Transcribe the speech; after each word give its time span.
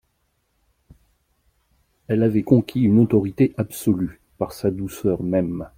Elle 2.07 2.23
avait 2.23 2.41
conquis 2.41 2.81
une 2.81 2.97
autorité 2.97 3.53
absolue, 3.57 4.19
par 4.39 4.51
sa 4.51 4.71
douceur 4.71 5.21
même. 5.21 5.69